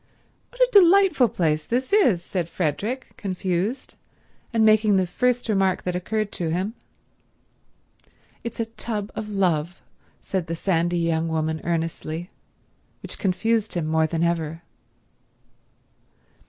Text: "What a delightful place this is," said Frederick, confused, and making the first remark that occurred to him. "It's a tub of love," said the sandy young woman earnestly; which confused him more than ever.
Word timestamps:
"What 0.49 0.59
a 0.59 0.69
delightful 0.71 1.29
place 1.29 1.63
this 1.63 1.93
is," 1.93 2.23
said 2.23 2.49
Frederick, 2.49 3.13
confused, 3.17 3.93
and 4.51 4.65
making 4.65 4.97
the 4.97 5.05
first 5.05 5.47
remark 5.47 5.83
that 5.83 5.95
occurred 5.95 6.31
to 6.31 6.49
him. 6.49 6.73
"It's 8.43 8.59
a 8.59 8.65
tub 8.65 9.11
of 9.13 9.29
love," 9.29 9.79
said 10.23 10.47
the 10.47 10.55
sandy 10.55 10.97
young 10.97 11.27
woman 11.27 11.61
earnestly; 11.63 12.31
which 13.03 13.19
confused 13.19 13.75
him 13.75 13.85
more 13.85 14.07
than 14.07 14.23
ever. 14.23 14.63